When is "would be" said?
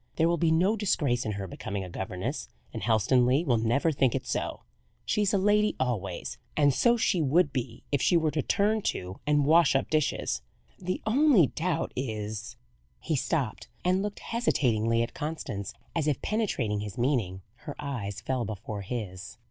7.21-7.83